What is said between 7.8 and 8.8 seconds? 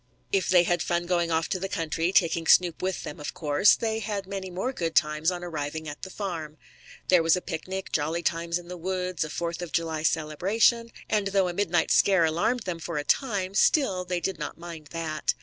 jolly times in the